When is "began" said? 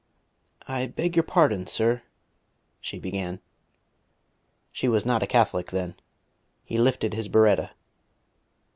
2.97-3.39